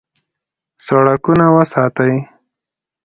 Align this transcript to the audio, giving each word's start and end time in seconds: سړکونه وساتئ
سړکونه 0.85 1.45
وساتئ 1.57 2.13